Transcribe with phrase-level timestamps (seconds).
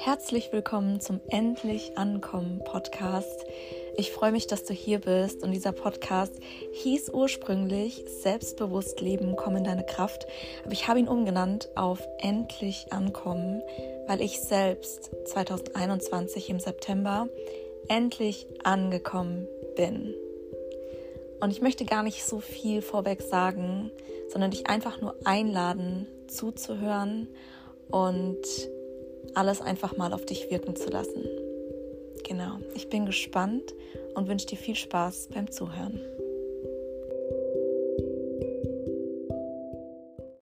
[0.00, 3.44] Herzlich willkommen zum Endlich Ankommen Podcast.
[3.96, 6.34] Ich freue mich, dass du hier bist und dieser Podcast
[6.72, 10.26] hieß ursprünglich Selbstbewusst Leben, komm in deine Kraft,
[10.62, 13.60] aber ich habe ihn umgenannt auf Endlich Ankommen,
[14.06, 17.28] weil ich selbst 2021 im September
[17.88, 20.14] endlich angekommen bin.
[21.40, 23.90] Und ich möchte gar nicht so viel vorweg sagen,
[24.28, 27.28] sondern dich einfach nur einladen, zuzuhören
[27.90, 28.46] und
[29.34, 31.24] alles einfach mal auf dich wirken zu lassen.
[32.26, 33.74] Genau, ich bin gespannt
[34.14, 36.00] und wünsche dir viel Spaß beim Zuhören.